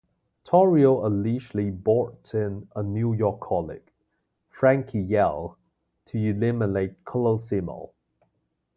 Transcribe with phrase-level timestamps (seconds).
[0.45, 3.91] Torrio allegedly brought in a New York colleague,
[4.49, 5.59] Frankie Yale,
[6.07, 7.91] to eliminate Colosimo.